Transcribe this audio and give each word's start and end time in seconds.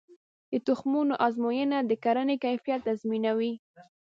د 0.51 0.53
تخمونو 0.67 1.13
ازموینه 1.27 1.77
د 1.89 1.91
کرنې 2.03 2.35
کیفیت 2.45 2.79
تضمینوي. 2.87 3.53